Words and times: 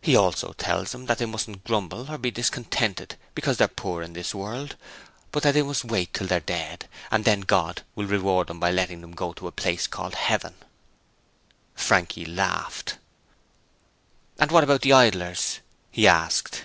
He 0.00 0.16
also 0.16 0.54
tells 0.54 0.90
them 0.90 1.06
that 1.06 1.18
they 1.18 1.24
mustn't 1.24 1.62
grumble, 1.62 2.10
or 2.10 2.18
be 2.18 2.32
discontented 2.32 3.14
because 3.32 3.58
they're 3.58 3.68
poor 3.68 4.02
in 4.02 4.12
this 4.12 4.34
world, 4.34 4.74
but 5.30 5.44
that 5.44 5.52
they 5.54 5.62
must 5.62 5.84
wait 5.84 6.12
till 6.12 6.26
they're 6.26 6.40
dead, 6.40 6.88
and 7.12 7.24
then 7.24 7.42
God 7.42 7.82
will 7.94 8.06
reward 8.08 8.48
them 8.48 8.58
by 8.58 8.72
letting 8.72 9.02
them 9.02 9.12
go 9.14 9.32
to 9.34 9.46
a 9.46 9.52
place 9.52 9.86
called 9.86 10.16
Heaven.' 10.16 10.56
Frankie 11.76 12.26
laughed. 12.26 12.98
'And 14.36 14.50
what 14.50 14.64
about 14.64 14.80
the 14.82 14.92
Idlers?' 14.92 15.60
he 15.92 16.08
asked. 16.08 16.64